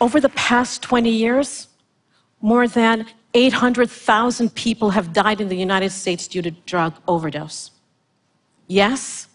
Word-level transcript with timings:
Over 0.00 0.20
the 0.20 0.28
past 0.30 0.82
20 0.82 1.10
years, 1.10 1.68
more 2.40 2.68
than 2.68 3.06
800,000 3.34 4.54
people 4.54 4.90
have 4.90 5.12
died 5.12 5.40
in 5.40 5.48
the 5.48 5.56
United 5.56 5.90
States 5.90 6.28
due 6.28 6.42
to 6.42 6.50
drug 6.50 6.94
overdose. 7.06 7.72
Yes, 8.68 9.28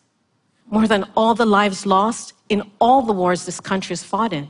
more 0.70 0.88
than 0.88 1.06
all 1.16 1.36
the 1.36 1.46
lives 1.46 1.86
lost 1.86 2.34
in 2.50 2.64
all 2.80 3.02
the 3.02 3.14
wars 3.14 3.46
this 3.46 3.60
country 3.60 3.94
has 3.94 4.04
fought 4.04 4.34
in. 4.34 4.48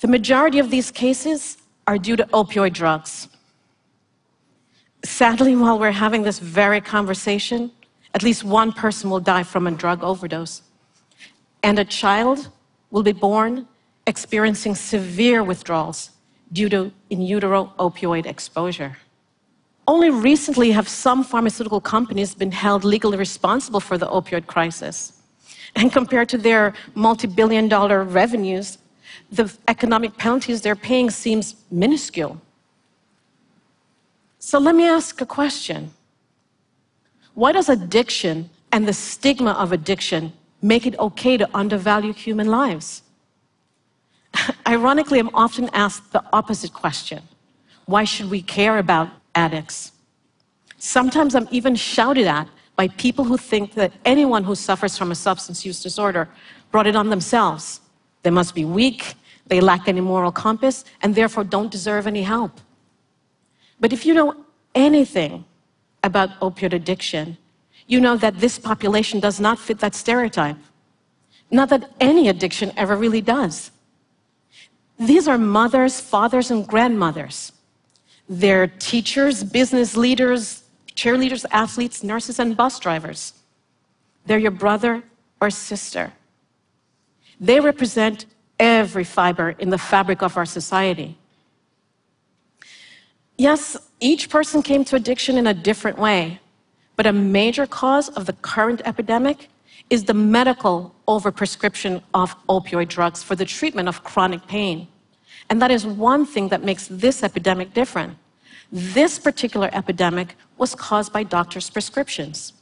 The 0.00 0.08
majority 0.08 0.58
of 0.58 0.70
these 0.70 0.90
cases 0.90 1.58
are 1.86 1.98
due 1.98 2.16
to 2.16 2.24
opioid 2.26 2.72
drugs. 2.72 3.28
Sadly, 5.04 5.56
while 5.56 5.78
we're 5.78 5.92
having 5.92 6.22
this 6.22 6.38
very 6.38 6.80
conversation, 6.80 7.70
at 8.14 8.22
least 8.22 8.44
one 8.44 8.72
person 8.72 9.10
will 9.10 9.20
die 9.20 9.42
from 9.42 9.66
a 9.66 9.70
drug 9.70 10.02
overdose. 10.02 10.62
And 11.62 11.78
a 11.78 11.84
child 11.84 12.48
will 12.90 13.02
be 13.02 13.12
born 13.12 13.66
experiencing 14.06 14.74
severe 14.74 15.42
withdrawals 15.42 16.10
due 16.52 16.68
to 16.68 16.92
in 17.10 17.22
utero 17.22 17.72
opioid 17.78 18.26
exposure. 18.26 18.96
Only 19.86 20.10
recently 20.10 20.70
have 20.72 20.88
some 20.88 21.24
pharmaceutical 21.24 21.80
companies 21.80 22.34
been 22.34 22.52
held 22.52 22.84
legally 22.84 23.16
responsible 23.16 23.80
for 23.80 23.98
the 23.98 24.06
opioid 24.06 24.46
crisis. 24.46 25.12
And 25.76 25.92
compared 25.92 26.28
to 26.30 26.38
their 26.38 26.74
multi 26.94 27.26
billion 27.26 27.68
dollar 27.68 28.04
revenues, 28.04 28.78
the 29.30 29.52
economic 29.68 30.16
penalties 30.16 30.60
they're 30.60 30.76
paying 30.76 31.10
seems 31.10 31.54
minuscule. 31.70 32.40
So 34.38 34.58
let 34.58 34.74
me 34.74 34.86
ask 34.88 35.20
a 35.20 35.26
question. 35.26 35.92
Why 37.34 37.52
does 37.52 37.68
addiction 37.68 38.50
and 38.72 38.86
the 38.86 38.92
stigma 38.92 39.52
of 39.52 39.72
addiction 39.72 40.32
make 40.62 40.86
it 40.86 40.98
okay 40.98 41.36
to 41.36 41.48
undervalue 41.54 42.12
human 42.12 42.48
lives? 42.48 43.02
Ironically, 44.66 45.18
I'm 45.18 45.34
often 45.34 45.68
asked 45.72 46.12
the 46.12 46.22
opposite 46.32 46.72
question 46.72 47.22
why 47.86 48.04
should 48.04 48.30
we 48.30 48.40
care 48.40 48.78
about 48.78 49.08
addicts? 49.34 49.92
Sometimes 50.78 51.34
I'm 51.34 51.48
even 51.50 51.74
shouted 51.74 52.26
at 52.26 52.48
by 52.76 52.88
people 52.88 53.24
who 53.24 53.36
think 53.36 53.74
that 53.74 53.92
anyone 54.04 54.44
who 54.44 54.54
suffers 54.54 54.96
from 54.96 55.10
a 55.10 55.14
substance 55.14 55.66
use 55.66 55.82
disorder 55.82 56.28
brought 56.70 56.86
it 56.86 56.96
on 56.96 57.10
themselves. 57.10 57.80
They 58.22 58.30
must 58.30 58.54
be 58.54 58.64
weak, 58.64 59.14
they 59.46 59.60
lack 59.60 59.88
any 59.88 60.00
moral 60.00 60.32
compass, 60.32 60.84
and 61.02 61.14
therefore 61.14 61.44
don't 61.44 61.70
deserve 61.70 62.06
any 62.06 62.22
help. 62.22 62.60
But 63.80 63.92
if 63.92 64.06
you 64.06 64.14
know 64.14 64.36
anything 64.74 65.44
about 66.04 66.38
opioid 66.40 66.72
addiction, 66.72 67.36
you 67.86 68.00
know 68.00 68.16
that 68.16 68.38
this 68.38 68.58
population 68.58 69.18
does 69.20 69.40
not 69.40 69.58
fit 69.58 69.80
that 69.80 69.94
stereotype. 69.94 70.56
Not 71.50 71.68
that 71.70 71.90
any 71.98 72.28
addiction 72.28 72.72
ever 72.76 72.96
really 72.96 73.20
does. 73.20 73.72
These 75.00 75.28
are 75.28 75.38
mothers, 75.38 75.98
fathers, 75.98 76.50
and 76.50 76.66
grandmothers. 76.66 77.52
They're 78.28 78.66
teachers, 78.66 79.42
business 79.42 79.96
leaders, 79.96 80.62
cheerleaders, 80.94 81.46
athletes, 81.50 82.04
nurses, 82.04 82.38
and 82.38 82.54
bus 82.54 82.78
drivers. 82.78 83.32
They're 84.26 84.38
your 84.38 84.50
brother 84.50 85.02
or 85.40 85.48
sister. 85.48 86.12
They 87.40 87.60
represent 87.60 88.26
every 88.58 89.04
fiber 89.04 89.50
in 89.58 89.70
the 89.70 89.78
fabric 89.78 90.22
of 90.22 90.36
our 90.36 90.44
society. 90.44 91.16
Yes, 93.38 93.78
each 94.00 94.28
person 94.28 94.60
came 94.62 94.84
to 94.84 94.96
addiction 94.96 95.38
in 95.38 95.46
a 95.46 95.54
different 95.54 95.98
way, 95.98 96.40
but 96.94 97.06
a 97.06 97.12
major 97.12 97.66
cause 97.66 98.10
of 98.10 98.26
the 98.26 98.34
current 98.34 98.82
epidemic 98.84 99.48
is 99.90 100.04
the 100.04 100.14
medical 100.14 100.94
overprescription 101.08 102.00
of 102.14 102.34
opioid 102.46 102.88
drugs 102.88 103.22
for 103.22 103.34
the 103.34 103.44
treatment 103.44 103.88
of 103.88 104.04
chronic 104.04 104.46
pain. 104.46 104.86
And 105.50 105.60
that 105.60 105.72
is 105.72 105.84
one 105.84 106.24
thing 106.24 106.48
that 106.48 106.62
makes 106.62 106.86
this 106.88 107.24
epidemic 107.24 107.74
different. 107.74 108.16
This 108.70 109.18
particular 109.18 109.68
epidemic 109.72 110.36
was 110.58 110.76
caused 110.76 111.12
by 111.12 111.24
doctors' 111.24 111.68
prescriptions. 111.68 112.52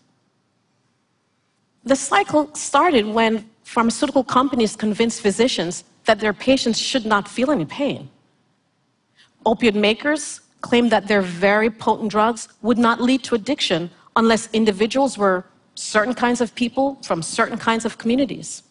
The 1.85 1.97
cycle 1.97 2.55
started 2.55 3.07
when 3.07 3.49
pharmaceutical 3.63 4.25
companies 4.25 4.75
convinced 4.75 5.21
physicians 5.21 5.85
that 6.07 6.19
their 6.19 6.33
patients 6.33 6.79
should 6.79 7.05
not 7.05 7.29
feel 7.29 7.51
any 7.51 7.67
pain. 7.67 8.09
Opiate 9.45 9.75
makers 9.75 10.41
claimed 10.63 10.91
that 10.91 11.07
their 11.07 11.21
very 11.21 11.71
potent 11.71 12.11
drugs 12.11 12.49
would 12.63 12.79
not 12.79 13.01
lead 13.01 13.23
to 13.25 13.35
addiction 13.35 13.91
unless 14.17 14.49
individuals 14.53 15.19
were 15.19 15.45
certain 15.79 16.15
kinds 16.15 16.41
of 16.41 16.55
people 16.55 16.99
from 17.03 17.23
certain 17.23 17.57
kinds 17.57 17.85
of 17.85 17.99
communities. 17.99 18.63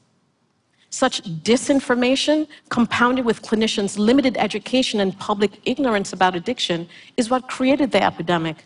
Such 0.89 1.23
disinformation, 1.23 2.47
compounded 2.69 3.25
with 3.25 3.41
clinicians' 3.41 3.97
limited 3.97 4.35
education 4.37 4.99
and 4.99 5.17
public 5.17 5.51
ignorance 5.65 6.13
about 6.13 6.35
addiction, 6.35 6.87
is 7.17 7.29
what 7.29 7.47
created 7.47 7.91
the 7.91 8.03
epidemic. 8.03 8.65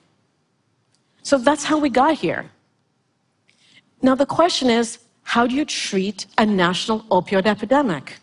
So 1.23 1.37
that's 1.37 1.63
how 1.63 1.77
we 1.77 1.89
got 1.89 2.15
here. 2.15 2.49
Now, 4.01 4.15
the 4.15 4.25
question 4.25 4.69
is 4.69 4.99
how 5.23 5.45
do 5.45 5.55
you 5.55 5.65
treat 5.65 6.25
a 6.37 6.45
national 6.45 7.01
opioid 7.17 7.45
epidemic? 7.45 8.17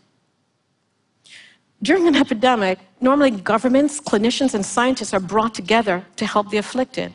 During 1.81 2.09
an 2.09 2.17
epidemic, 2.17 2.81
normally 3.01 3.31
governments, 3.31 4.01
clinicians, 4.01 4.55
and 4.55 4.67
scientists 4.67 5.15
are 5.15 5.21
brought 5.21 5.55
together 5.55 6.05
to 6.17 6.27
help 6.27 6.51
the 6.51 6.57
afflicted. 6.57 7.15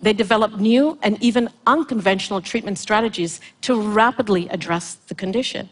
They 0.00 0.12
develop 0.12 0.58
new 0.60 0.98
and 1.02 1.20
even 1.22 1.48
unconventional 1.66 2.40
treatment 2.40 2.78
strategies 2.78 3.40
to 3.62 3.80
rapidly 3.80 4.48
address 4.48 4.94
the 4.94 5.14
condition. 5.14 5.68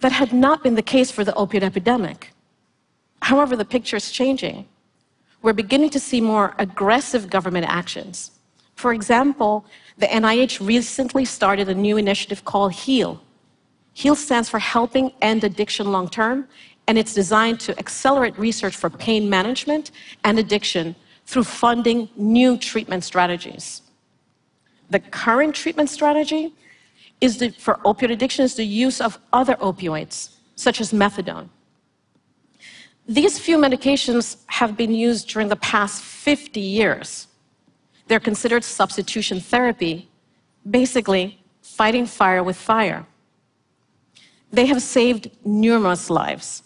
That 0.00 0.12
had 0.12 0.32
not 0.32 0.62
been 0.62 0.74
the 0.74 0.82
case 0.82 1.10
for 1.10 1.24
the 1.24 1.32
opioid 1.32 1.62
epidemic. 1.62 2.32
However, 3.22 3.56
the 3.56 3.64
picture 3.64 3.96
is 3.96 4.10
changing. 4.10 4.66
We're 5.42 5.52
beginning 5.52 5.90
to 5.90 6.00
see 6.00 6.20
more 6.20 6.54
aggressive 6.58 7.30
government 7.30 7.66
actions. 7.68 8.32
For 8.74 8.92
example, 8.92 9.64
the 9.96 10.06
NIH 10.06 10.64
recently 10.64 11.24
started 11.24 11.68
a 11.68 11.74
new 11.74 11.96
initiative 11.96 12.44
called 12.44 12.72
HEAL. 12.72 13.20
HEAL 13.92 14.14
stands 14.16 14.48
for 14.48 14.58
Helping 14.58 15.12
End 15.20 15.42
Addiction 15.42 15.90
Long 15.90 16.08
Term, 16.08 16.46
and 16.86 16.96
it's 16.96 17.12
designed 17.12 17.60
to 17.60 17.78
accelerate 17.78 18.38
research 18.38 18.76
for 18.76 18.88
pain 18.88 19.28
management 19.28 19.90
and 20.24 20.38
addiction 20.38 20.94
through 21.28 21.44
funding 21.44 22.08
new 22.16 22.56
treatment 22.56 23.04
strategies. 23.04 23.82
The 24.88 24.98
current 24.98 25.54
treatment 25.54 25.90
strategy 25.90 26.54
is 27.20 27.36
the, 27.36 27.50
for 27.50 27.74
opioid 27.84 28.10
addiction 28.10 28.46
is 28.46 28.54
the 28.54 28.64
use 28.64 28.98
of 28.98 29.18
other 29.30 29.56
opioids, 29.56 30.30
such 30.56 30.80
as 30.80 30.90
methadone. 30.90 31.50
These 33.06 33.38
few 33.38 33.58
medications 33.58 34.38
have 34.46 34.74
been 34.74 34.94
used 34.94 35.28
during 35.28 35.48
the 35.48 35.56
past 35.56 36.02
50 36.02 36.60
years. 36.60 37.26
They're 38.06 38.26
considered 38.30 38.64
substitution 38.64 39.38
therapy, 39.38 40.08
basically 40.70 41.38
fighting 41.60 42.06
fire 42.06 42.42
with 42.42 42.56
fire. 42.56 43.04
They 44.50 44.64
have 44.64 44.80
saved 44.80 45.30
numerous 45.44 46.08
lives, 46.08 46.62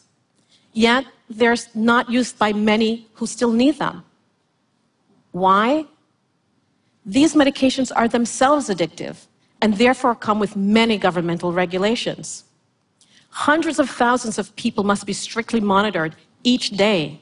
yet 0.72 1.04
they're 1.28 1.56
not 1.74 2.08
used 2.08 2.38
by 2.38 2.52
many 2.52 3.08
who 3.14 3.26
still 3.26 3.50
need 3.50 3.80
them. 3.80 4.04
Why? 5.32 5.86
These 7.04 7.34
medications 7.34 7.90
are 7.94 8.06
themselves 8.06 8.68
addictive 8.68 9.26
and 9.60 9.76
therefore 9.76 10.14
come 10.14 10.38
with 10.38 10.56
many 10.56 10.98
governmental 10.98 11.52
regulations. 11.52 12.44
Hundreds 13.30 13.78
of 13.78 13.88
thousands 13.88 14.38
of 14.38 14.54
people 14.56 14.84
must 14.84 15.06
be 15.06 15.12
strictly 15.12 15.60
monitored 15.60 16.14
each 16.44 16.70
day. 16.70 17.20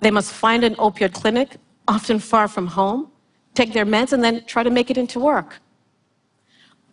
They 0.00 0.10
must 0.10 0.32
find 0.32 0.62
an 0.62 0.76
opioid 0.76 1.12
clinic, 1.12 1.56
often 1.88 2.18
far 2.18 2.46
from 2.48 2.68
home, 2.68 3.10
take 3.54 3.72
their 3.72 3.86
meds, 3.86 4.12
and 4.12 4.22
then 4.22 4.44
try 4.44 4.62
to 4.62 4.70
make 4.70 4.90
it 4.90 4.98
into 4.98 5.18
work. 5.18 5.60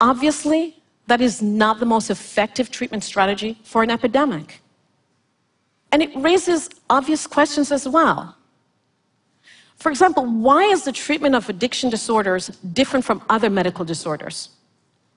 Obviously, 0.01 0.81
that 1.07 1.21
is 1.21 1.41
not 1.41 1.79
the 1.79 1.85
most 1.85 2.09
effective 2.09 2.71
treatment 2.71 3.03
strategy 3.03 3.59
for 3.63 3.83
an 3.83 3.91
epidemic. 3.91 4.61
And 5.91 6.01
it 6.01 6.11
raises 6.15 6.69
obvious 6.89 7.27
questions 7.27 7.71
as 7.71 7.87
well. 7.87 8.35
For 9.77 9.89
example, 9.89 10.25
why 10.25 10.63
is 10.63 10.83
the 10.83 10.91
treatment 10.91 11.35
of 11.35 11.49
addiction 11.49 11.89
disorders 11.89 12.47
different 12.73 13.05
from 13.05 13.21
other 13.29 13.49
medical 13.49 13.85
disorders? 13.85 14.49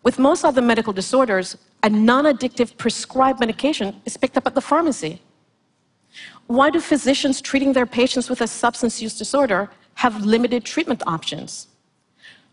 With 0.03 0.19
most 0.19 0.45
other 0.45 0.63
medical 0.63 0.93
disorders, 0.93 1.57
a 1.83 1.91
non 1.91 2.25
addictive 2.25 2.77
prescribed 2.77 3.41
medication 3.41 4.01
is 4.05 4.17
picked 4.17 4.37
up 4.37 4.47
at 4.47 4.55
the 4.55 4.61
pharmacy. 4.61 5.21
Why 6.47 6.71
do 6.71 6.81
physicians 6.81 7.41
treating 7.41 7.73
their 7.73 7.87
patients 7.87 8.31
with 8.31 8.41
a 8.41 8.47
substance 8.47 9.03
use 9.03 9.17
disorder 9.17 9.71
have 9.95 10.25
limited 10.25 10.65
treatment 10.65 11.03
options? 11.07 11.69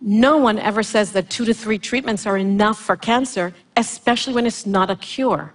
No 0.02 0.38
one 0.38 0.60
ever 0.60 0.84
says 0.84 1.12
that 1.14 1.30
two 1.30 1.46
to 1.46 1.54
three 1.54 1.80
treatments 1.80 2.26
are 2.26 2.38
enough 2.38 2.78
for 2.78 2.98
cancer, 2.98 3.54
especially 3.78 4.34
when 4.34 4.46
it's 4.46 4.66
not 4.66 4.90
a 4.90 4.96
cure. 4.96 5.54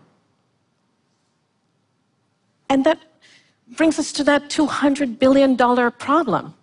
And 2.69 2.85
that 2.85 2.99
brings 3.76 3.99
us 3.99 4.12
to 4.12 4.25
that 4.25 4.49
$200 4.49 5.19
billion 5.19 5.56
problem. 5.93 6.55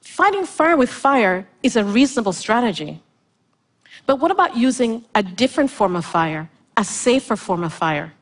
Fighting 0.00 0.44
fire 0.44 0.76
with 0.76 0.90
fire 0.90 1.46
is 1.62 1.76
a 1.76 1.84
reasonable 1.84 2.32
strategy. 2.32 3.00
But 4.06 4.16
what 4.16 4.30
about 4.30 4.56
using 4.56 5.04
a 5.14 5.22
different 5.22 5.70
form 5.70 5.96
of 5.96 6.04
fire, 6.04 6.50
a 6.76 6.84
safer 6.84 7.36
form 7.36 7.64
of 7.64 7.72
fire? 7.72 8.12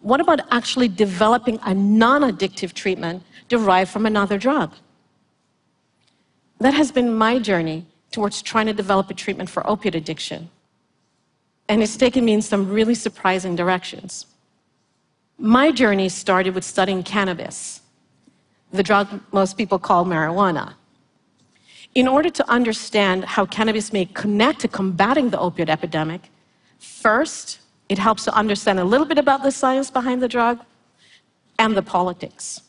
What 0.00 0.20
about 0.20 0.40
actually 0.50 0.88
developing 0.88 1.58
a 1.64 1.74
non 1.74 2.22
addictive 2.22 2.72
treatment 2.72 3.22
derived 3.48 3.90
from 3.90 4.06
another 4.06 4.38
drug? 4.38 4.72
That 6.58 6.74
has 6.74 6.92
been 6.92 7.14
my 7.14 7.38
journey 7.38 7.86
towards 8.10 8.40
trying 8.40 8.66
to 8.66 8.72
develop 8.72 9.10
a 9.10 9.14
treatment 9.14 9.50
for 9.50 9.68
opiate 9.68 9.94
addiction. 9.94 10.48
And 11.68 11.82
it's 11.82 11.96
taken 11.96 12.24
me 12.24 12.32
in 12.32 12.42
some 12.42 12.70
really 12.70 12.94
surprising 12.94 13.56
directions. 13.56 14.26
My 15.38 15.72
journey 15.72 16.08
started 16.08 16.54
with 16.54 16.64
studying 16.64 17.02
cannabis, 17.02 17.80
the 18.72 18.82
drug 18.82 19.08
most 19.32 19.56
people 19.56 19.78
call 19.78 20.04
marijuana. 20.04 20.74
In 21.94 22.08
order 22.08 22.30
to 22.30 22.48
understand 22.50 23.24
how 23.24 23.46
cannabis 23.46 23.92
may 23.92 24.04
connect 24.04 24.60
to 24.60 24.68
combating 24.68 25.30
the 25.30 25.36
opioid 25.36 25.68
epidemic, 25.68 26.30
first, 26.78 27.60
it 27.88 27.98
helps 27.98 28.24
to 28.24 28.34
understand 28.34 28.78
a 28.80 28.84
little 28.84 29.06
bit 29.06 29.18
about 29.18 29.42
the 29.42 29.50
science 29.50 29.90
behind 29.90 30.22
the 30.22 30.28
drug 30.28 30.60
and 31.58 31.76
the 31.76 31.82
politics. 31.82 32.60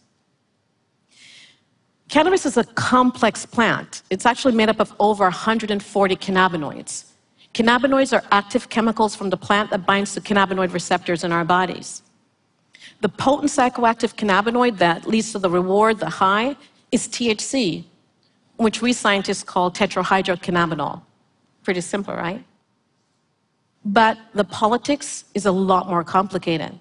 Cannabis 2.08 2.46
is 2.46 2.58
a 2.58 2.64
complex 2.64 3.46
plant. 3.46 4.04
It's 4.10 4.26
actually 4.26 4.54
made 4.54 4.70
up 4.70 4.80
of 4.80 4.94
over 5.00 5.24
140 5.24 6.16
cannabinoids. 6.16 7.06
Cannabinoids 7.54 8.14
are 8.14 8.24
active 8.32 8.70
chemicals 8.70 9.16
from 9.16 9.30
the 9.30 9.38
plant 9.38 9.72
that 9.72 9.86
binds 9.86 10.14
to 10.14 10.22
cannabinoid 10.22 10.74
receptors 10.74 11.24
in 11.24 11.32
our 11.32 11.46
bodies. 11.46 12.04
The 13.02 13.10
potent 13.10 13.52
psychoactive 13.52 14.16
cannabinoid 14.16 14.78
that 14.78 15.08
leads 15.08 15.32
to 15.32 15.40
the 15.40 15.50
reward, 15.50 16.00
the 16.00 16.10
high, 16.10 16.56
is 16.92 17.08
THC, 17.08 17.84
which 18.58 18.82
we 18.82 18.94
scientists 18.94 19.44
call 19.44 19.72
tetrahydrocannabinol. 19.72 21.02
Pretty 21.64 21.82
simple, 21.82 22.14
right? 22.14 22.44
But 23.84 24.18
the 24.34 24.44
politics 24.44 25.26
is 25.34 25.46
a 25.46 25.52
lot 25.52 25.88
more 25.88 26.04
complicated. 26.04 26.80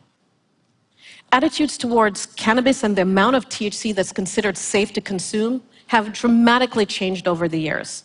Attitudes 1.33 1.77
towards 1.77 2.27
cannabis 2.27 2.85
and 2.85 2.97
the 2.97 3.03
amount 3.03 3.37
of 3.37 3.49
THC 3.49 3.95
that's 3.95 4.13
considered 4.13 4.57
safe 4.57 4.93
to 4.93 5.01
consume 5.01 5.63
have 5.89 6.13
dramatically 6.13 6.87
changed 6.87 7.27
over 7.29 7.49
the 7.49 7.59
years. 7.59 8.05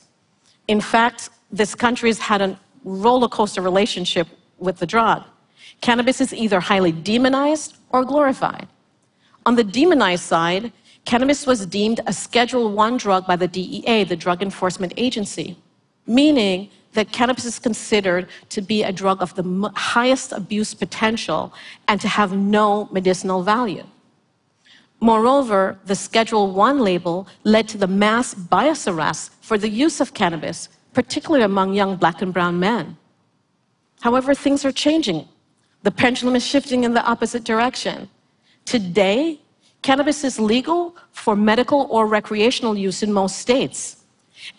In 0.68 0.82
fact, 0.82 1.30
this 1.52 1.76
country 1.76 2.10
has 2.10 2.20
had 2.20 2.42
a 2.42 2.60
roller 2.84 3.28
coaster 3.28 3.62
relationship 3.62 4.28
with 4.58 4.78
the 4.78 4.86
drug. 4.86 5.24
Cannabis 5.82 6.22
is 6.22 6.34
either 6.34 6.60
highly 6.60 6.92
demonized 6.92 7.78
or 7.90 8.04
glorified. 8.04 8.68
On 9.46 9.56
the 9.56 9.64
demonized 9.64 10.24
side, 10.24 10.72
cannabis 11.06 11.48
was 11.48 11.66
deemed 11.66 12.02
a 12.06 12.14
Schedule 12.14 12.72
1 12.72 12.98
drug 12.98 13.26
by 13.26 13.36
the 13.36 13.48
DEA, 13.48 14.04
the 14.04 14.16
Drug 14.16 14.42
Enforcement 14.42 14.94
Agency, 14.98 15.58
meaning 16.06 16.70
that 16.94 17.12
cannabis 17.12 17.46
is 17.46 17.60
considered 17.60 18.28
to 18.50 18.62
be 18.62 18.84
a 18.84 18.92
drug 18.92 19.22
of 19.22 19.36
the 19.36 19.72
highest 19.76 20.32
abuse 20.32 20.74
potential 20.74 21.54
and 21.88 22.02
to 22.02 22.08
have 22.08 22.34
no 22.34 22.90
medicinal 22.92 23.44
value. 23.44 23.86
Moreover, 25.00 25.78
the 25.86 25.96
Schedule 25.96 26.52
1 26.52 26.80
label 26.80 27.28
led 27.44 27.68
to 27.70 27.78
the 27.78 27.88
mass 27.88 28.34
bias 28.34 28.88
arrests 28.88 29.32
for 29.42 29.58
the 29.58 29.70
use 29.70 30.02
of 30.02 30.14
cannabis, 30.14 30.68
particularly 30.94 31.46
among 31.46 31.74
young 31.74 31.96
black 31.96 32.22
and 32.22 32.34
brown 32.34 32.60
men. 32.60 32.98
However, 34.02 34.34
things 34.34 34.66
are 34.66 34.72
changing. 34.72 35.28
The 35.84 35.92
pendulum 35.92 36.36
is 36.36 36.46
shifting 36.46 36.84
in 36.84 36.94
the 36.94 37.04
opposite 37.04 37.44
direction. 37.44 38.10
Today, 38.66 39.40
cannabis 39.82 40.24
is 40.24 40.40
legal 40.40 40.96
for 41.12 41.36
medical 41.36 41.88
or 41.90 42.06
recreational 42.06 42.78
use 42.78 43.02
in 43.02 43.14
most 43.14 43.38
states. 43.38 44.04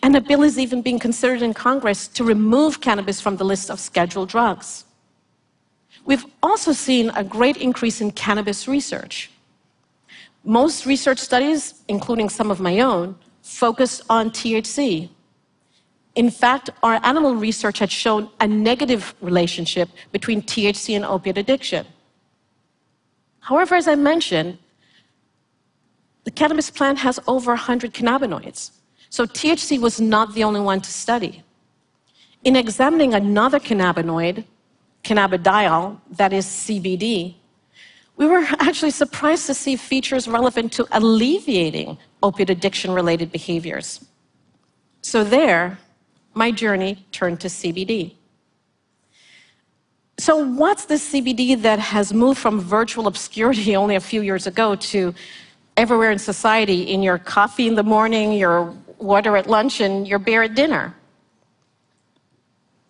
And 0.03 0.15
a 0.15 0.21
bill 0.21 0.43
is 0.43 0.57
even 0.57 0.81
being 0.81 0.99
considered 0.99 1.41
in 1.41 1.53
Congress 1.53 2.07
to 2.09 2.23
remove 2.23 2.81
cannabis 2.81 3.21
from 3.21 3.37
the 3.37 3.43
list 3.43 3.69
of 3.69 3.79
scheduled 3.79 4.29
drugs. 4.29 4.85
We've 6.05 6.25
also 6.41 6.71
seen 6.71 7.11
a 7.15 7.23
great 7.23 7.57
increase 7.57 8.01
in 8.01 8.11
cannabis 8.11 8.67
research. 8.67 9.31
Most 10.43 10.85
research 10.85 11.19
studies, 11.19 11.83
including 11.87 12.29
some 12.29 12.49
of 12.49 12.59
my 12.59 12.79
own, 12.79 13.15
focus 13.43 14.01
on 14.09 14.31
THC. 14.31 15.09
In 16.15 16.29
fact, 16.29 16.69
our 16.83 16.99
animal 17.03 17.35
research 17.35 17.79
had 17.79 17.91
shown 17.91 18.29
a 18.39 18.47
negative 18.47 19.15
relationship 19.21 19.89
between 20.11 20.41
THC 20.41 20.95
and 20.95 21.05
opiate 21.05 21.37
addiction. 21.37 21.85
However, 23.39 23.75
as 23.75 23.87
I 23.87 23.95
mentioned, 23.95 24.57
the 26.23 26.31
cannabis 26.31 26.69
plant 26.69 26.99
has 26.99 27.19
over 27.27 27.51
100 27.51 27.93
cannabinoids. 27.93 28.71
So 29.09 29.25
THC 29.25 29.79
was 29.79 29.99
not 29.99 30.33
the 30.33 30.43
only 30.43 30.59
one 30.59 30.81
to 30.81 30.91
study. 30.91 31.43
In 32.43 32.55
examining 32.55 33.13
another 33.13 33.59
cannabinoid, 33.59 34.43
cannabidiol, 35.03 35.99
that 36.11 36.33
is 36.33 36.45
CBD, 36.45 37.35
we 38.17 38.27
were 38.27 38.45
actually 38.59 38.91
surprised 38.91 39.47
to 39.47 39.53
see 39.53 39.75
features 39.75 40.27
relevant 40.27 40.71
to 40.73 40.87
alleviating 40.91 41.97
opiate 42.21 42.49
addiction 42.49 42.91
related 42.91 43.31
behaviors. 43.31 44.05
So, 45.01 45.23
there, 45.23 45.79
my 46.33 46.51
journey 46.51 47.05
turned 47.11 47.39
to 47.41 47.47
CBD. 47.47 48.13
So, 50.17 50.37
what's 50.37 50.85
the 50.85 50.95
CBD 50.95 51.61
that 51.63 51.79
has 51.79 52.13
moved 52.13 52.39
from 52.39 52.59
virtual 52.59 53.07
obscurity 53.07 53.75
only 53.81 53.95
a 53.95 53.99
few 53.99 54.21
years 54.21 54.45
ago 54.47 54.75
to 54.75 55.13
everywhere 55.77 56.11
in 56.11 56.19
society 56.19 56.83
in 56.83 57.01
your 57.01 57.17
coffee 57.17 57.67
in 57.67 57.75
the 57.75 57.83
morning, 57.83 58.33
your 58.33 58.75
water 58.99 59.35
at 59.35 59.47
lunch, 59.47 59.81
and 59.81 60.07
your 60.07 60.19
beer 60.19 60.43
at 60.43 60.53
dinner. 60.53 60.95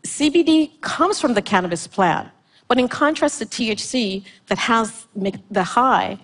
CBD 0.03 0.81
comes 0.81 1.21
from 1.21 1.33
the 1.33 1.41
cannabis 1.41 1.87
plant, 1.87 2.27
but 2.67 2.79
in 2.79 2.87
contrast 2.87 3.39
to 3.39 3.45
THC 3.45 4.23
that 4.47 4.57
has 4.57 5.05
the 5.51 5.63
high, 5.63 6.17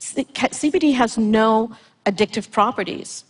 CBD 0.00 0.94
has 0.94 1.16
no 1.16 1.70
addictive 2.04 2.50
properties. 2.50 3.24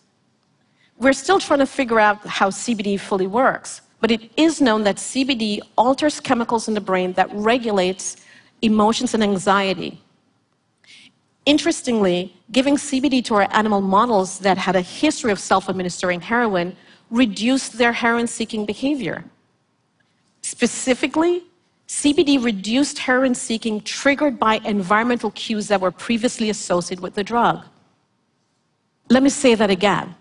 We're 0.99 1.13
still 1.13 1.39
trying 1.39 1.59
to 1.61 1.67
figure 1.67 2.01
out 2.01 2.27
how 2.27 2.49
CBD 2.51 2.99
fully 2.99 3.27
works, 3.27 3.83
but 4.01 4.11
it 4.11 4.31
is 4.37 4.61
known 4.61 4.85
that 4.85 4.97
CBD 4.97 5.61
alters 5.77 6.21
chemicals 6.21 6.69
in 6.69 6.75
the 6.75 6.81
brain 6.81 7.13
that 7.15 7.29
regulates 7.33 8.17
emotions 8.63 9.13
and 9.13 9.23
anxiety. 9.23 10.01
Interestingly, 11.45 12.35
giving 12.51 12.77
CBD 12.77 13.25
to 13.27 13.35
our 13.35 13.49
animal 13.53 13.81
models 13.81 14.39
that 14.41 14.59
had 14.59 14.75
a 14.75 14.81
history 14.81 15.31
of 15.31 15.39
self 15.39 15.69
administering 15.69 16.21
heroin 16.21 16.77
reduced 17.11 17.79
their 17.79 17.93
heroin 17.93 18.27
seeking 18.27 18.67
behavior. 18.67 19.25
Specifically, 20.43 21.45
CBD 21.87 22.43
reduced 22.43 22.99
heroin 22.99 23.35
seeking 23.35 23.81
triggered 23.83 24.41
by 24.41 24.57
environmental 24.65 25.31
cues 25.33 25.69
that 25.69 25.81
were 25.81 25.93
previously 25.93 26.51
associated 26.51 27.03
with 27.03 27.15
the 27.15 27.23
drug. 27.23 27.65
Let 29.09 29.23
me 29.23 29.29
say 29.29 29.55
that 29.55 29.71
again. 29.71 30.17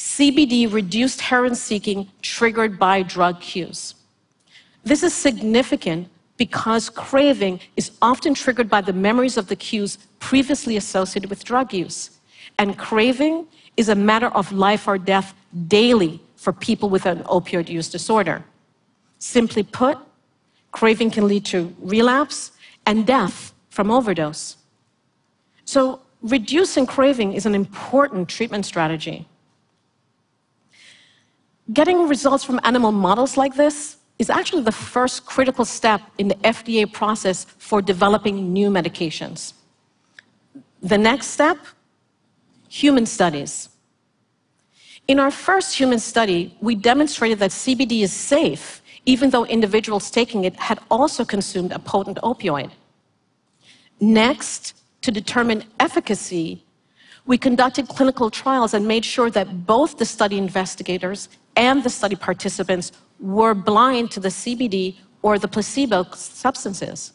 CBD 0.00 0.72
reduced 0.72 1.20
heroin 1.20 1.54
seeking 1.54 2.08
triggered 2.22 2.78
by 2.78 3.02
drug 3.02 3.38
cues. 3.38 3.94
This 4.82 5.02
is 5.02 5.12
significant 5.12 6.08
because 6.38 6.88
craving 6.88 7.60
is 7.76 7.90
often 8.00 8.32
triggered 8.32 8.70
by 8.70 8.80
the 8.80 8.94
memories 8.94 9.36
of 9.36 9.48
the 9.48 9.56
cues 9.56 9.98
previously 10.18 10.78
associated 10.78 11.28
with 11.28 11.44
drug 11.44 11.74
use. 11.74 12.18
And 12.58 12.78
craving 12.78 13.46
is 13.76 13.90
a 13.90 13.94
matter 13.94 14.28
of 14.28 14.50
life 14.52 14.88
or 14.88 14.96
death 14.96 15.34
daily 15.68 16.18
for 16.34 16.54
people 16.54 16.88
with 16.88 17.04
an 17.04 17.18
opioid 17.24 17.68
use 17.68 17.90
disorder. 17.90 18.42
Simply 19.18 19.62
put, 19.62 19.98
craving 20.72 21.10
can 21.10 21.28
lead 21.28 21.44
to 21.46 21.76
relapse 21.78 22.52
and 22.86 23.06
death 23.06 23.52
from 23.68 23.90
overdose. 23.90 24.56
So, 25.66 26.00
reducing 26.22 26.86
craving 26.86 27.34
is 27.34 27.44
an 27.44 27.54
important 27.54 28.30
treatment 28.30 28.64
strategy. 28.64 29.26
Getting 31.72 32.08
results 32.08 32.42
from 32.42 32.58
animal 32.64 32.90
models 32.90 33.36
like 33.36 33.54
this 33.54 33.98
is 34.18 34.30
actually 34.30 34.62
the 34.62 34.72
first 34.72 35.24
critical 35.24 35.64
step 35.64 36.00
in 36.18 36.28
the 36.28 36.34
FDA 36.36 36.90
process 36.90 37.44
for 37.58 37.80
developing 37.80 38.52
new 38.52 38.70
medications. 38.70 39.52
The 40.82 40.98
next 40.98 41.28
step 41.28 41.58
human 42.68 43.06
studies. 43.06 43.68
In 45.08 45.18
our 45.18 45.30
first 45.30 45.76
human 45.76 45.98
study, 45.98 46.56
we 46.60 46.74
demonstrated 46.74 47.38
that 47.40 47.50
CBD 47.50 48.02
is 48.02 48.12
safe, 48.12 48.82
even 49.06 49.30
though 49.30 49.44
individuals 49.46 50.10
taking 50.10 50.44
it 50.44 50.54
had 50.56 50.78
also 50.90 51.24
consumed 51.24 51.72
a 51.72 51.78
potent 51.78 52.18
opioid. 52.22 52.70
Next, 54.00 54.74
to 55.02 55.10
determine 55.10 55.64
efficacy, 55.78 56.62
we 57.26 57.38
conducted 57.38 57.88
clinical 57.88 58.30
trials 58.30 58.74
and 58.74 58.86
made 58.86 59.04
sure 59.04 59.30
that 59.30 59.66
both 59.66 59.98
the 59.98 60.04
study 60.04 60.38
investigators 60.38 61.28
and 61.56 61.82
the 61.84 61.90
study 61.90 62.16
participants 62.16 62.92
were 63.18 63.54
blind 63.54 64.10
to 64.12 64.20
the 64.20 64.28
CBD 64.28 64.96
or 65.22 65.38
the 65.38 65.48
placebo 65.48 66.04
substances. 66.14 67.12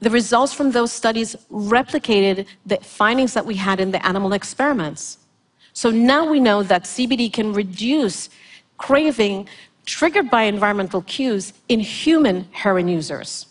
The 0.00 0.10
results 0.10 0.52
from 0.52 0.70
those 0.72 0.92
studies 0.92 1.34
replicated 1.50 2.46
the 2.66 2.76
findings 2.76 3.34
that 3.34 3.46
we 3.46 3.54
had 3.54 3.80
in 3.80 3.90
the 3.90 4.04
animal 4.06 4.32
experiments. 4.32 5.18
So 5.72 5.90
now 5.90 6.28
we 6.28 6.40
know 6.40 6.62
that 6.62 6.84
CBD 6.84 7.32
can 7.32 7.52
reduce 7.52 8.28
craving 8.78 9.48
triggered 9.86 10.30
by 10.30 10.42
environmental 10.42 11.02
cues 11.02 11.52
in 11.68 11.80
human 11.80 12.48
heroin 12.52 12.88
users. 12.88 13.46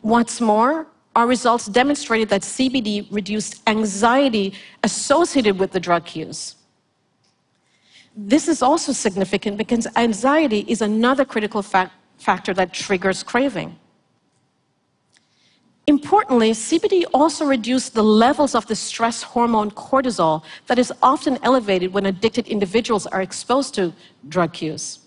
What's 0.00 0.40
more, 0.40 0.86
our 1.14 1.26
results 1.26 1.66
demonstrated 1.66 2.28
that 2.30 2.42
CBD 2.42 3.06
reduced 3.10 3.62
anxiety 3.66 4.54
associated 4.82 5.58
with 5.58 5.72
the 5.72 5.80
drug 5.80 6.14
use. 6.14 6.56
This 8.16 8.48
is 8.48 8.62
also 8.62 8.92
significant 8.92 9.56
because 9.56 9.86
anxiety 9.96 10.64
is 10.68 10.82
another 10.82 11.24
critical 11.24 11.62
fa- 11.62 11.90
factor 12.18 12.52
that 12.54 12.72
triggers 12.72 13.22
craving. 13.22 13.78
Importantly, 15.86 16.52
CBD 16.52 17.04
also 17.12 17.44
reduced 17.44 17.94
the 17.94 18.04
levels 18.04 18.54
of 18.54 18.66
the 18.66 18.76
stress 18.76 19.22
hormone 19.22 19.70
cortisol 19.72 20.44
that 20.68 20.78
is 20.78 20.92
often 21.02 21.38
elevated 21.42 21.92
when 21.92 22.06
addicted 22.06 22.46
individuals 22.46 23.06
are 23.06 23.20
exposed 23.20 23.74
to 23.74 23.92
drug 24.28 24.62
use. 24.62 25.01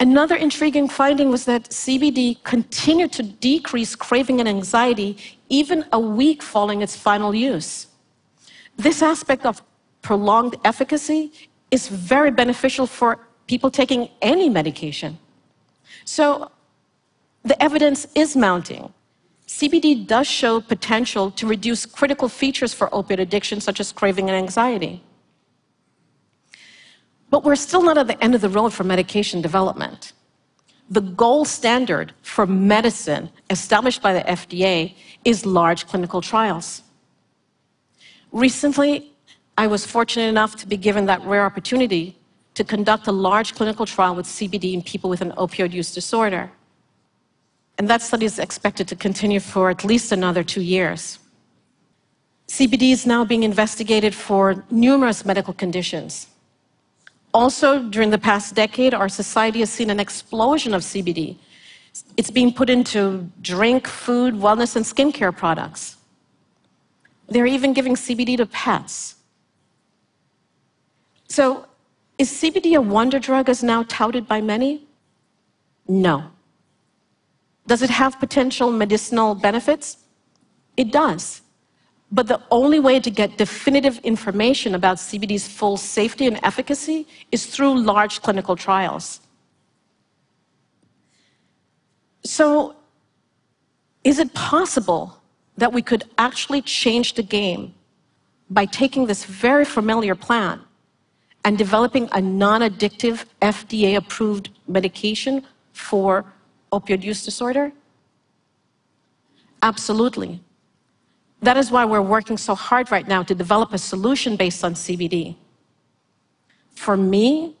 Another 0.00 0.36
intriguing 0.36 0.88
finding 0.88 1.28
was 1.28 1.44
that 1.46 1.70
CBD 1.70 2.42
continued 2.44 3.12
to 3.12 3.22
decrease 3.24 3.96
craving 3.96 4.38
and 4.38 4.48
anxiety 4.48 5.16
even 5.48 5.84
a 5.92 5.98
week 5.98 6.40
following 6.42 6.82
its 6.82 6.94
final 6.94 7.34
use. 7.34 7.88
This 8.76 9.02
aspect 9.02 9.44
of 9.44 9.60
prolonged 10.02 10.54
efficacy 10.64 11.32
is 11.72 11.88
very 11.88 12.30
beneficial 12.30 12.86
for 12.86 13.18
people 13.48 13.70
taking 13.70 14.08
any 14.22 14.48
medication. 14.48 15.18
So 16.04 16.50
the 17.42 17.60
evidence 17.60 18.06
is 18.14 18.36
mounting. 18.36 18.94
CBD 19.48 20.06
does 20.06 20.28
show 20.28 20.60
potential 20.60 21.30
to 21.32 21.46
reduce 21.46 21.86
critical 21.86 22.28
features 22.28 22.72
for 22.72 22.88
opiate 22.94 23.18
addiction, 23.18 23.60
such 23.60 23.80
as 23.80 23.90
craving 23.90 24.28
and 24.28 24.36
anxiety. 24.36 25.02
But 27.30 27.44
we're 27.44 27.56
still 27.56 27.82
not 27.82 27.98
at 27.98 28.06
the 28.06 28.22
end 28.22 28.34
of 28.34 28.40
the 28.40 28.48
road 28.48 28.72
for 28.72 28.84
medication 28.84 29.42
development. 29.42 30.12
The 30.90 31.02
gold 31.02 31.48
standard 31.48 32.14
for 32.22 32.46
medicine 32.46 33.30
established 33.50 34.00
by 34.00 34.14
the 34.14 34.20
FDA 34.20 34.94
is 35.24 35.44
large 35.44 35.86
clinical 35.86 36.20
trials. 36.22 36.82
Recently, 38.32 39.12
I 39.58 39.66
was 39.66 39.84
fortunate 39.84 40.28
enough 40.28 40.56
to 40.56 40.66
be 40.66 40.76
given 40.76 41.06
that 41.06 41.22
rare 41.24 41.44
opportunity 41.44 42.16
to 42.54 42.64
conduct 42.64 43.06
a 43.06 43.12
large 43.12 43.54
clinical 43.54 43.86
trial 43.86 44.14
with 44.14 44.26
CBD 44.26 44.72
in 44.72 44.82
people 44.82 45.10
with 45.10 45.20
an 45.20 45.32
opioid 45.32 45.72
use 45.72 45.92
disorder. 45.92 46.50
And 47.76 47.88
that 47.88 48.02
study 48.02 48.26
is 48.26 48.38
expected 48.38 48.88
to 48.88 48.96
continue 48.96 49.40
for 49.40 49.70
at 49.70 49.84
least 49.84 50.10
another 50.10 50.42
two 50.42 50.62
years. 50.62 51.18
CBD 52.48 52.92
is 52.92 53.06
now 53.06 53.24
being 53.24 53.42
investigated 53.42 54.14
for 54.14 54.64
numerous 54.70 55.24
medical 55.24 55.52
conditions, 55.52 56.28
also, 57.38 57.80
during 57.94 58.10
the 58.10 58.18
past 58.18 58.56
decade, 58.56 58.92
our 58.92 59.08
society 59.08 59.60
has 59.60 59.70
seen 59.70 59.90
an 59.90 60.00
explosion 60.00 60.74
of 60.74 60.82
CBD. 60.82 61.36
It's 62.16 62.32
being 62.32 62.52
put 62.52 62.68
into 62.68 63.30
drink, 63.40 63.86
food, 63.86 64.34
wellness, 64.34 64.74
and 64.74 64.84
skincare 64.84 65.34
products. 65.42 65.98
They're 67.28 67.46
even 67.46 67.72
giving 67.74 67.94
CBD 67.94 68.36
to 68.38 68.46
pets. 68.46 69.14
So, 71.28 71.66
is 72.22 72.28
CBD 72.28 72.76
a 72.76 72.80
wonder 72.80 73.20
drug 73.20 73.48
as 73.48 73.62
now 73.62 73.84
touted 73.84 74.26
by 74.26 74.40
many? 74.40 74.88
No. 75.86 76.24
Does 77.68 77.82
it 77.82 77.90
have 77.90 78.18
potential 78.18 78.72
medicinal 78.72 79.36
benefits? 79.36 79.98
It 80.76 80.90
does. 80.90 81.42
But 82.10 82.26
the 82.26 82.40
only 82.50 82.80
way 82.80 83.00
to 83.00 83.10
get 83.10 83.36
definitive 83.36 83.98
information 83.98 84.74
about 84.74 84.96
CBD's 84.96 85.46
full 85.46 85.76
safety 85.76 86.26
and 86.26 86.40
efficacy 86.42 87.06
is 87.32 87.46
through 87.46 87.78
large 87.78 88.22
clinical 88.22 88.56
trials. 88.56 89.20
So, 92.24 92.76
is 94.04 94.18
it 94.18 94.32
possible 94.32 95.20
that 95.58 95.72
we 95.72 95.82
could 95.82 96.04
actually 96.16 96.62
change 96.62 97.14
the 97.14 97.22
game 97.22 97.74
by 98.48 98.64
taking 98.64 99.06
this 99.06 99.24
very 99.24 99.64
familiar 99.64 100.14
plan 100.14 100.60
and 101.44 101.58
developing 101.58 102.08
a 102.12 102.20
non 102.20 102.62
addictive, 102.62 103.24
FDA 103.42 103.96
approved 103.96 104.50
medication 104.66 105.44
for 105.72 106.24
opioid 106.72 107.02
use 107.02 107.24
disorder? 107.24 107.72
Absolutely. 109.62 110.40
That 111.40 111.56
is 111.56 111.70
why 111.70 111.84
we're 111.84 112.02
working 112.02 112.36
so 112.36 112.54
hard 112.54 112.90
right 112.90 113.06
now 113.06 113.22
to 113.22 113.34
develop 113.34 113.72
a 113.72 113.78
solution 113.78 114.36
based 114.36 114.64
on 114.64 114.74
CBD. 114.74 115.36
For 116.74 116.96
me, 116.96 117.56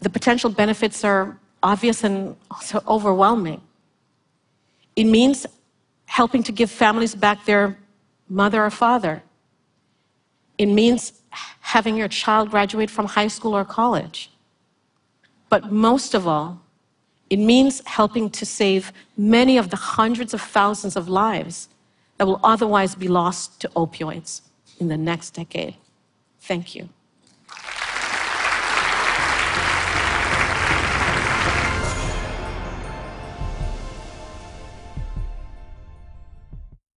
the 0.00 0.10
potential 0.10 0.50
benefits 0.50 1.02
are 1.04 1.38
obvious 1.62 2.04
and 2.04 2.36
also 2.50 2.82
overwhelming. 2.86 3.60
It 4.94 5.04
means 5.04 5.46
helping 6.06 6.42
to 6.44 6.52
give 6.52 6.70
families 6.70 7.14
back 7.14 7.44
their 7.44 7.76
mother 8.28 8.64
or 8.64 8.70
father. 8.70 9.22
It 10.56 10.66
means 10.66 11.12
having 11.60 11.96
your 11.96 12.08
child 12.08 12.50
graduate 12.50 12.90
from 12.90 13.06
high 13.06 13.28
school 13.28 13.54
or 13.54 13.64
college. 13.64 14.30
But 15.48 15.72
most 15.72 16.14
of 16.14 16.26
all, 16.26 16.60
it 17.30 17.38
means 17.38 17.82
helping 17.86 18.30
to 18.30 18.46
save 18.46 18.92
many 19.16 19.58
of 19.58 19.70
the 19.70 19.76
hundreds 19.76 20.32
of 20.32 20.40
thousands 20.40 20.96
of 20.96 21.08
lives 21.08 21.68
that 22.18 22.26
will 22.26 22.40
otherwise 22.42 22.94
be 22.94 23.08
lost 23.08 23.60
to 23.60 23.68
opioids 23.70 24.42
in 24.78 24.88
the 24.88 24.96
next 24.96 25.30
decade. 25.30 25.76
Thank 26.40 26.74
you. 26.74 26.88